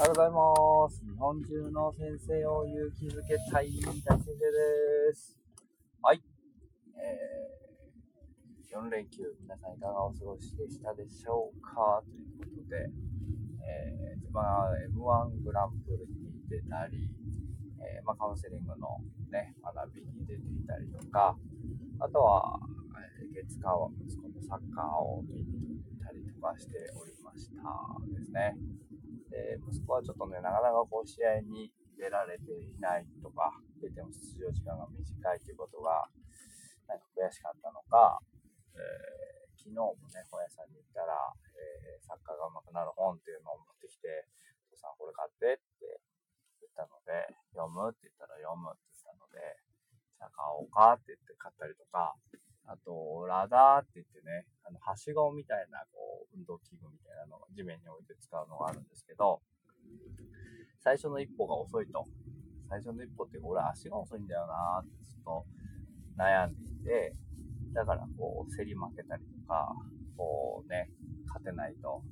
[0.00, 1.04] おはようございます。
[1.04, 5.36] 日本中の先生を勇気づけたい大先生です。
[6.00, 6.22] はい。
[6.96, 12.00] えー、4連休、皆さんいかがお過ごしでしたでしょうか？
[12.08, 12.88] ということで、
[13.60, 16.96] えー、まあ、M1 グランプリに出たり、
[17.84, 21.36] えー、まあ、カウンセリングのね、学びに出ていたりとか、
[22.00, 22.58] あとは、
[23.20, 25.44] えー月火は息子のサッカーを見に
[25.76, 28.56] 行ったりとかしておりましたですね。
[29.30, 36.10] で、息子はちょっとね、なかなかこう試合に出られていないとか、出ても出場時間が短いということが、
[36.90, 38.18] なんか悔しかったのか、
[38.74, 39.30] えー
[39.60, 41.12] 昨日もね、本屋さんに行ったら、
[41.52, 44.24] えーサッカーが上手くなる本っていうのを持ってきて、
[44.72, 46.00] お父さんこれ買ってって
[46.64, 49.60] 言ったので、読むって言ったら読むって言ったので、
[50.16, 52.16] じゃあ買おうかって言って買ったりとか、
[52.66, 59.40] あと、ラダーって言ってね、あの、はしごみたいな、こう、運動器具みたいなのを地面に置いて使うのがあるんですけど、
[60.78, 62.04] 最初の一歩が遅いと。
[62.68, 65.44] 最初の一歩って俺足が遅いんだよなーってずっと
[66.16, 67.16] 悩んでいて、
[67.74, 69.74] だからこう、競り負けたりとか、
[70.16, 70.88] こうね、
[71.26, 72.02] 勝てないと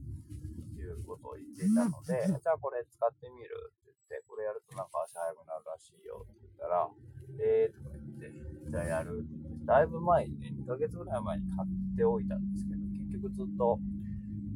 [0.75, 6.91] いうことを言っていたので、じゃあこれ使ってみるって言って、これやるとなんか足速くなるらしいよって言ったら、
[7.39, 9.38] えーとか言って、じゃあやるって
[9.69, 12.81] だいぶ前にね、2ヶ月ぐらい前に買っておいたんですけど、
[13.13, 13.79] 結局ずっと、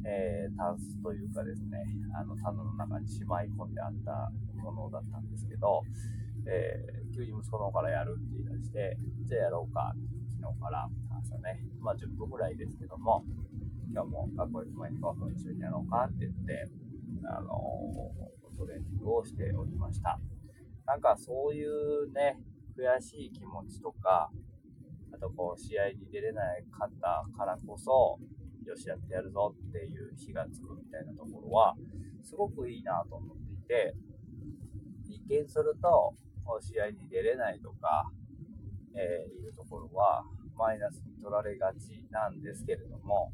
[0.09, 1.85] えー、タンスというかですね、
[2.17, 5.83] あの、棚の中にしまい込んであったものだったんですけど、
[6.49, 9.93] えー、急に息子の方からやるって言い出して、じゃあやろうか
[10.41, 10.89] 昨日から
[11.21, 13.23] 朝ね、まあ10分ぐらいですけども、
[13.93, 16.67] 今日も学校行く前に5分一緒にやろうかって言って、
[17.29, 20.19] あのートレーニングをしておりました。
[20.85, 22.39] なんかそういうね、
[22.77, 24.29] 悔しい気持ちとか、
[25.13, 28.19] あとこう試合に出れないかったからこそ、
[28.65, 31.75] よしやってやるぞっていう火がつくみたいなところは、
[32.23, 33.95] すごくいいなと思っていて、
[35.07, 36.15] 一見すると、
[36.59, 38.11] 試合に出れないとか、
[38.95, 40.23] えーいうところは、
[40.57, 43.31] マイナスに取られがちなんですけれども、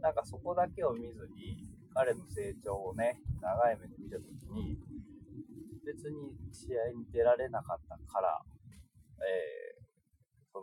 [0.00, 4.78] なんかそこだけを見ずに、彼の成長をね、長い目で見たときに、
[5.84, 8.42] 別に試合に出られなかったから、
[9.20, 9.53] えー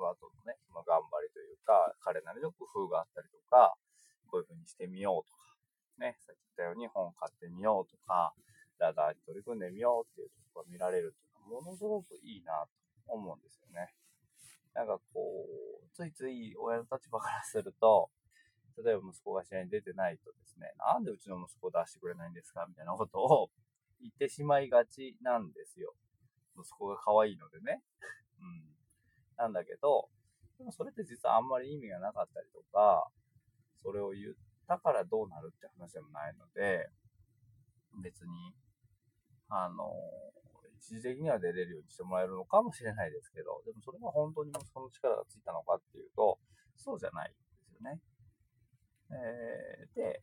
[0.01, 3.78] の後のね、その頑張りというか、彼なりの工夫があったりとか、
[4.28, 5.41] こういう風にしてみようとか、
[6.00, 8.34] ね、さっき言ったように本を買ってみようとか、
[8.79, 12.66] ラダーに取り組んでみようっていうところが見られるっていうのは、ものすごくいいな
[13.06, 13.94] と思うんですよね。
[14.73, 15.45] なんかこ
[15.84, 18.09] う、ついつい親の立場からすると、
[18.83, 23.50] 例えば息子が試合に出てないとですね、なんでうちの息子を出してくれないんですかみたいなことを
[24.01, 25.94] 言ってしまいがちなんですよ。
[26.57, 27.81] 息子が可愛いのでね。
[29.41, 30.09] なんだけど、
[30.59, 33.09] でもそれって実はあんまり意味がなかったりとか、
[33.81, 34.34] それを言っ
[34.68, 36.85] たからどうなるって話でもないので、
[38.03, 38.53] 別に、
[39.50, 39.90] あの、
[40.78, 46.38] 一時的には出れるようにしてもらえるのかもしれないですけど、でもそれが本当に息子の力がついたのかっていうと、
[46.78, 48.00] そうじゃないんですよね。
[49.09, 50.22] えーで、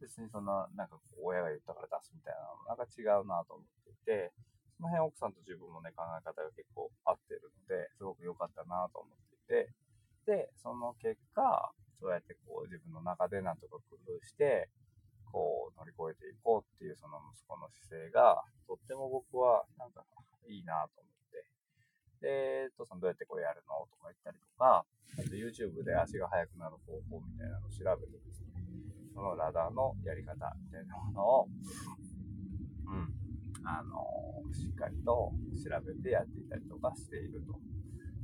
[0.00, 4.32] 別にそんな、なんか親が言ったから出すみたいなのもなんか違うなと思っていて、
[4.78, 9.74] その辺奥さんと自分もね、考え方が結構合ってるので、すごく良かったなと思っていて、
[10.22, 14.70] で、その結果、そうやってこう自分の中でなんとか工夫して、
[15.34, 18.38] こう乗り越えていこうっていうその息子の姿勢が、
[18.70, 20.06] とっても僕はなんか
[20.46, 24.86] いいなと思って、で、父さんどうやってこれやるのとか言ったりとか、
[25.18, 28.62] あと YouTube で足が速くなる方法みたいなのを調べてですね、
[29.10, 31.48] そのラダーのやり方みたいなものを、
[32.86, 33.27] うん、
[33.68, 34.00] あの
[34.56, 35.28] しっかりと
[35.60, 37.52] 調べてやっていたりとかしていると。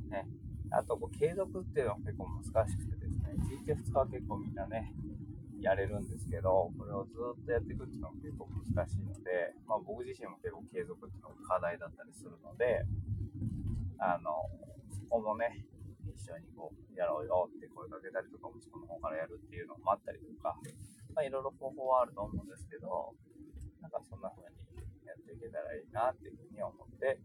[0.09, 0.25] ね。
[0.72, 4.97] あと、こう継続っていうのは結構難しくてですね、1日2日は結構みんなね、
[5.60, 12.84] やれるんですけど、これをずっとやっていくっていうのは結構難しいので、まあ僕自身も結構継続っていうのが課題だったりするので、
[14.00, 14.49] あの、
[14.88, 15.65] そこもね、
[16.09, 20.56] 一緒にこう、やろうよって声かけたりとか、息子の方からやるっていうのもあったりとか、
[21.15, 23.12] まあいろいろ方法はあると思うんですけど、
[23.81, 24.63] なんかそんな風に
[25.06, 27.19] やっていけたらいいなっていうふうに思って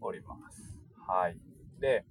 [0.00, 0.78] おります。
[1.06, 1.38] はい。
[1.80, 2.04] で、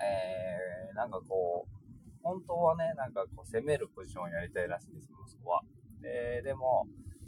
[0.00, 1.76] えー、なんかこう、
[2.22, 5.62] 本当はね、なんかこう、攻めるポジションをやりたいらしいです、息子は。
[6.02, 6.86] で、でも、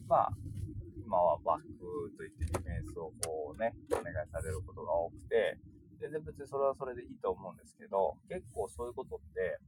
[0.08, 0.32] まあ、
[1.08, 5.56] 今はバックといってディフェンスをこうね、お願いされることが多くて、
[6.00, 9.58] 全然別にそれはそれでいいと思うんですけど、結構そういうことって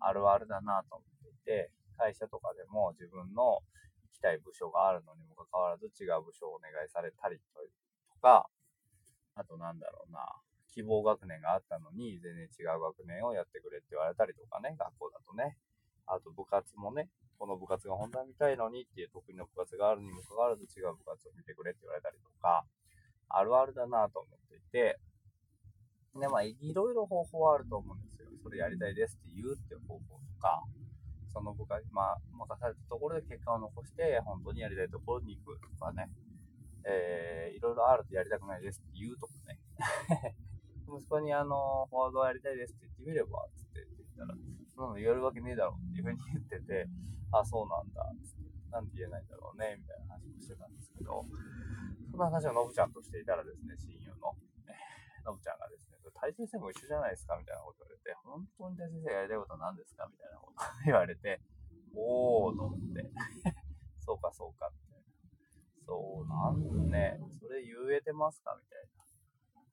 [0.00, 3.60] あるあるだなと思っていて、会社とかでも自分の
[4.12, 8.46] きたい部署があるのにもかかわらず違う部署をお願いされたりとか、
[9.34, 10.20] あとなんだろうな、
[10.68, 15.56] 希望学年があったのに全然違う学年をやってくれって言われたりとかね、学校だとね。
[16.06, 22.64] あと部活もね、この部活が本当は見たいのにっていう得意な部活があるにもかかわらず違う部活を見てくれって言われたりとか、
[23.28, 24.98] あるあるだなと思っていて、
[26.18, 28.28] で、まあ、いろいろ方法はあると思うんですよ。
[28.42, 30.62] それやりたいですって言うっていう方法とか、
[31.32, 36.10] その部活、まあ、任されたところで結果を残して、本当にやりたいところに行くとかね、
[36.84, 39.58] えー、いろいろあるとやりたくないですって言うとかね。
[40.92, 44.36] 息子にあの、フォワードやりたいですって言ってみれば、つって言ったら、
[44.68, 46.88] そんなの言えるわけねえだろっていうふうに言ってて、
[47.32, 51.24] あ、そうなんだ、つって、なんで言えないんだろうね、みたいな話をしてたんですけど、
[52.10, 54.36] その話をのぶちゃんとしていたらですね、親友の、
[55.24, 55.91] のぶちゃんがですね、
[56.22, 61.42] 大先生も一緒じゃないですかみたいなこと言われて、本当に大先生がやりたいことは何ですかみたいなこと言われて、
[61.98, 63.10] おーと思って、
[64.06, 65.10] そうかそうか、みたいな。
[65.82, 69.02] そう、なんね、それ言えてますかみたいな。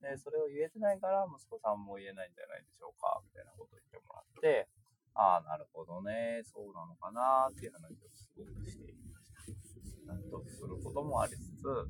[0.10, 4.66] で、それを言えてないから、息子さんも言えないんじゃないでしょうかみたいなことを言ってもらって、
[5.14, 9.46] ああ、なるほどね、そうなのかなっていう話をすごくしていました。
[10.10, 11.86] 納得することもありつつ、う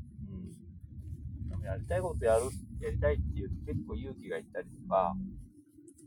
[1.56, 1.64] ん。
[1.64, 5.16] やりたいことやるっ、やりたいっていうと結構勇気がいったりとか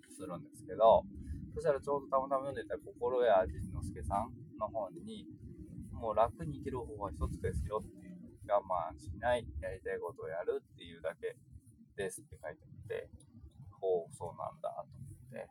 [0.08, 1.04] するんですけど、
[1.54, 5.26] そしたらちょうどたまたま読んでた心屋味之助さんの本に、
[5.92, 8.02] もう楽に生きる方法は一つですよって。
[8.48, 11.36] 我慢しない、やりたいことをやるっていうだけ
[11.96, 13.08] ですって書いてあって、
[13.70, 15.48] ほう、そうなんだと思って、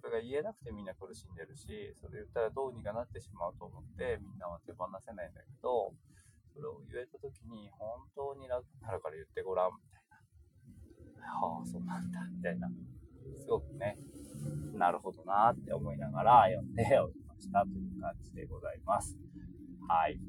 [0.00, 5.92] それが言えなくてみんな苦しんでるし、それ言ったらどうにかなってしまうと思って、みんなは手放せないんだけど、
[6.56, 9.99] それを言えた時に本当に楽になるから言ってごらん、みたいな。
[11.26, 12.68] はあ、そうなんだ、みたいな。
[13.36, 13.98] すごくね、
[14.74, 19.18] なるほどなって思いながら読んでおりましたという感じでございます。
[19.88, 20.20] はい。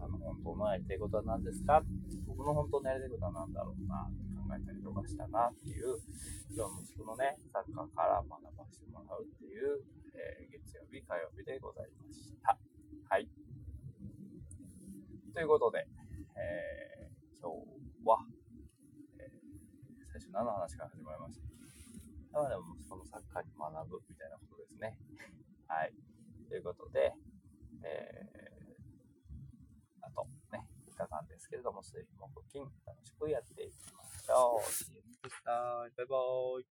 [0.00, 1.82] あの本当のやりたいことは何ですか？
[2.26, 5.98] 僕の本当のやりたいことは何だろうなって考えたりとかしたなっていう、
[6.50, 9.78] 今日息子のね、サッカーから学ばせてもらうっていう、
[10.14, 12.58] えー、月曜日、火曜日でございました。
[13.08, 13.28] はい。
[15.32, 15.86] ということで、
[16.34, 18.18] えー、今日は、
[19.18, 21.38] えー、最初何の話から始まりまし
[22.32, 24.96] たなので、もそのサッカーに学ぶみたいなことですね。
[25.68, 25.92] はい。
[26.48, 27.12] ということで、
[27.84, 28.42] えー
[30.00, 34.62] あとね、3日間ですけれども、水木金楽しくやっていきましょう。
[35.96, 36.66] バイバーイ。